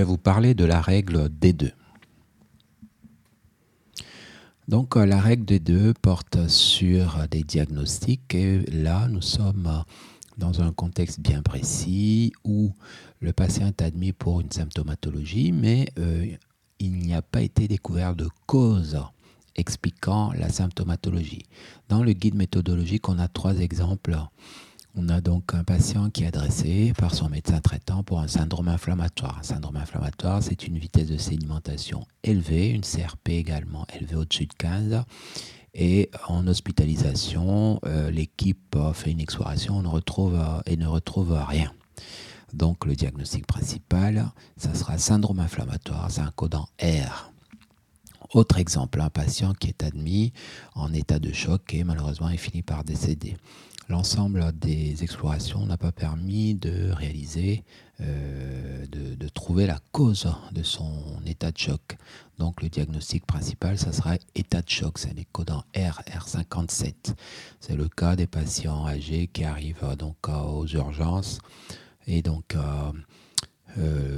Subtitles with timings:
[0.00, 1.72] vais vous parler de la règle D2.
[4.66, 9.84] Donc euh, la règle D2 porte sur des diagnostics et là nous sommes
[10.38, 12.72] dans un contexte bien précis où
[13.20, 16.24] le patient est admis pour une symptomatologie mais euh,
[16.78, 18.98] il n'y a pas été découvert de cause
[19.56, 21.44] expliquant la symptomatologie.
[21.90, 24.16] Dans le guide méthodologique, on a trois exemples
[24.96, 28.68] on a donc un patient qui est adressé par son médecin traitant pour un syndrome
[28.68, 29.38] inflammatoire.
[29.38, 34.54] Un syndrome inflammatoire, c'est une vitesse de sédimentation élevée, une CRP également élevée au-dessus de
[34.54, 35.04] 15.
[35.74, 41.72] Et en hospitalisation, euh, l'équipe fait une exploration retrouve, euh, et ne retrouve rien.
[42.52, 47.30] Donc le diagnostic principal, ça sera syndrome inflammatoire, c'est un codant R.
[48.34, 50.32] Autre exemple, un patient qui est admis
[50.74, 53.36] en état de choc et malheureusement il finit par décéder
[53.90, 57.64] l'ensemble des explorations n'a pas permis de réaliser,
[58.00, 60.92] euh, de, trouver la cause de son
[61.26, 61.96] état de choc.
[62.38, 67.14] Donc le diagnostic principal, ça sera état de choc, c'est les codants R, R57.
[67.60, 71.38] C'est le cas des patients âgés qui arrivent euh, donc euh, aux urgences
[72.06, 72.56] et donc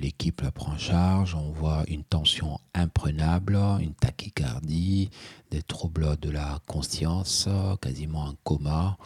[0.00, 5.08] l'équipe la prend en charge, on voit une tension imprenable, une tachycardie,
[5.52, 7.48] des troubles de la conscience,
[7.80, 8.96] quasiment un coma,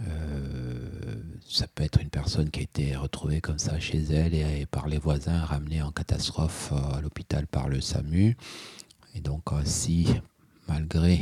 [0.00, 1.16] euh,
[1.48, 4.86] ça peut être une personne qui a été retrouvée comme ça chez elle et, par
[4.86, 8.36] les voisins ramenée en catastrophe euh, à l'hôpital par le SAMU.
[9.14, 10.08] Et donc euh, si
[10.68, 11.18] malgré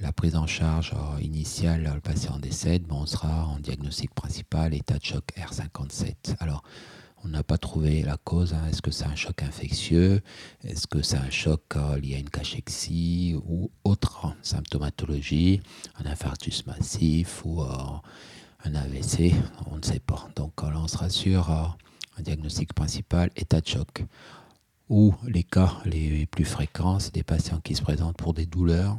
[0.00, 5.04] la prise en charge initiale, le patient décède, on sera en diagnostic principal état de
[5.04, 6.34] choc R57.
[6.40, 6.64] Alors
[7.24, 8.52] on n'a pas trouvé la cause.
[8.52, 8.66] Hein.
[8.68, 10.20] Est-ce que c'est un choc infectieux?
[10.64, 14.21] Est-ce que c'est un choc euh, lié à une cachexie ou autre?
[14.42, 15.60] Symptomatologie
[15.98, 17.66] Un infarctus massif ou euh,
[18.64, 19.32] un AVC
[19.70, 20.28] On ne sait pas.
[20.36, 21.64] Donc là, on sera sur euh,
[22.18, 24.04] un diagnostic principal, état de choc.
[24.88, 28.98] Ou les cas les plus fréquents, c'est des patients qui se présentent pour des douleurs.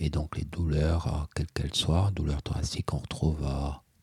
[0.00, 3.46] et donc les douleurs, quelles qu'elles soient, douleurs thoraciques, on retrouve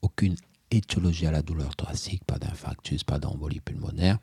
[0.01, 0.35] aucune
[0.71, 4.17] étiologie à la douleur thoracique, pas d'infarctus, pas d'embolie pulmonaire,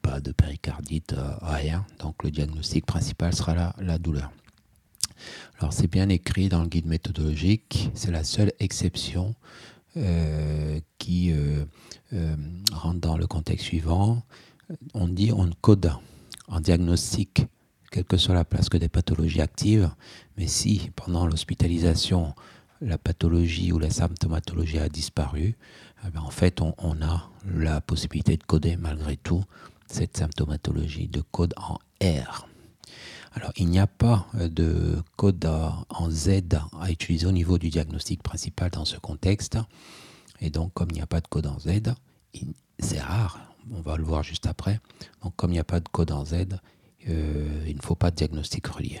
[0.00, 1.84] pas de péricardite, euh, rien.
[1.98, 4.30] Donc le diagnostic principal sera la douleur.
[5.58, 9.34] Alors c'est bien écrit dans le guide méthodologique, c'est la seule exception
[9.96, 11.64] euh, qui euh,
[12.72, 14.22] rentre dans le contexte suivant.
[14.94, 15.92] On dit on code
[16.48, 17.46] en diagnostic,
[17.90, 19.90] quelle que soit la place, que des pathologies actives,
[20.36, 22.34] mais si pendant l'hospitalisation
[22.82, 25.56] la pathologie ou la symptomatologie a disparu,
[26.04, 29.44] eh ben, en fait, on, a la possibilité de coder malgré tout
[29.86, 32.48] cette symptomatologie de code en R.
[33.34, 36.40] Alors, il n'y a pas de code en Z
[36.78, 39.58] à utiliser au niveau du diagnostic principal dans ce contexte.
[40.40, 41.94] Et donc, comme il n'y a pas de code en Z,
[42.78, 43.38] c'est rare,
[43.72, 44.80] on va le voir juste après.
[45.22, 46.46] Donc, comme il n'y a pas de code en Z,
[47.08, 49.00] euh, il ne faut pas de diagnostic relié.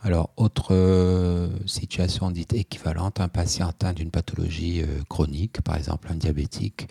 [0.00, 6.08] Alors, autre euh, situation dite équivalente, un patient atteint d'une pathologie euh, chronique, par exemple
[6.10, 6.88] un diabétique,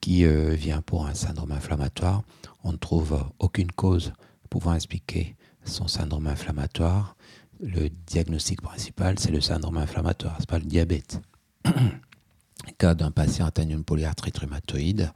[0.00, 2.22] qui euh, vient pour un syndrome inflammatoire,
[2.64, 4.12] on ne trouve aucune cause
[4.48, 5.36] pouvant expliquer
[5.68, 7.16] son syndrome inflammatoire.
[7.60, 11.20] Le diagnostic principal, c'est le syndrome inflammatoire, ce n'est pas le diabète.
[12.78, 15.12] Cas d'un patient atteint d'une polyarthrite rhumatoïde,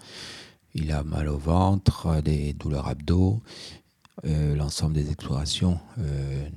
[0.75, 3.43] il a mal au ventre, des douleurs abdos,
[4.25, 6.49] euh, l'ensemble des explorations euh,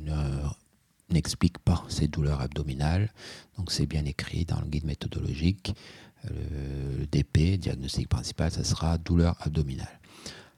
[1.10, 3.12] n'explique pas ces douleurs abdominales.
[3.58, 5.74] Donc c'est bien écrit dans le guide méthodologique.
[6.26, 10.00] Euh, le DP, diagnostic principal, ce sera douleur abdominale.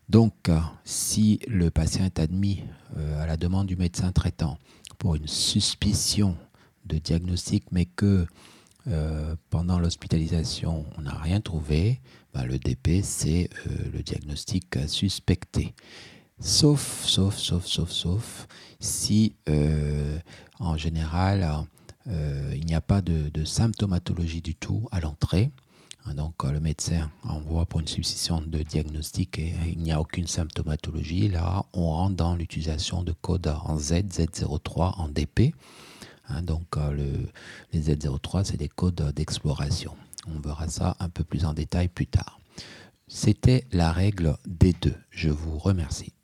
[0.10, 0.50] Donc
[0.86, 2.64] si le patient est admis
[2.96, 4.58] à la demande du médecin traitant
[4.98, 6.38] pour une suspicion
[6.86, 8.26] de diagnostic, mais que
[9.50, 12.00] pendant l'hospitalisation, on n'a rien trouvé,
[12.34, 13.50] ben, le DP, c'est
[13.94, 15.74] le diagnostic suspecté.
[16.40, 18.48] Sauf, sauf, sauf, sauf, sauf,
[18.80, 20.20] si euh,
[20.60, 21.66] en général
[22.08, 25.52] euh, il n'y a pas de, symptomatologie du tout à l'entrée.
[26.08, 30.00] Hein, donc euh, le médecin envoie pour une substitution de diagnostic et il n'y a
[30.00, 31.28] aucune symptomatologie.
[31.28, 35.54] Là, on rentre dans l'utilisation de codes en Z, Z03, en DP.
[36.30, 37.30] Hein, donc le,
[37.74, 39.96] les Z03, c'est des codes d'exploration.
[40.28, 42.40] On verra ça un peu plus en détail plus tard.
[43.08, 44.96] C'était la règle des deux.
[45.10, 46.17] Je vous remercie.